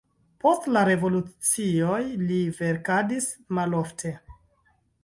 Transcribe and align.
Post 0.43 0.63
la 0.77 0.81
revolucioj 0.89 2.01
li 2.31 2.41
verkadis 2.63 3.31
malofte. 3.61 4.17